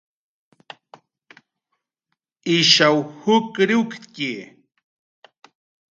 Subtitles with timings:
[2.57, 4.31] Ishaw jukriwktxi